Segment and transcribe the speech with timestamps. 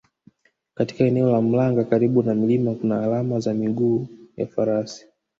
[0.75, 5.07] Katika eneo la Mlanga karibu na mlima kuna alama za miguu ya Farasi